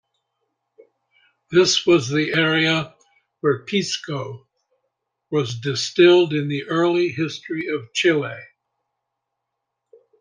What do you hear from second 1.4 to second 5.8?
This was the area where pisco was